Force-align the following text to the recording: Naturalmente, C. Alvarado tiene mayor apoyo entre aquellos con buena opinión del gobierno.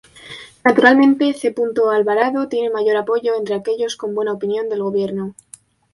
Naturalmente, 0.65 1.31
C. 1.33 1.53
Alvarado 1.93 2.47
tiene 2.47 2.71
mayor 2.71 2.97
apoyo 2.97 3.35
entre 3.37 3.53
aquellos 3.53 3.95
con 3.97 4.15
buena 4.15 4.33
opinión 4.33 4.67
del 4.67 4.81
gobierno. 4.81 5.35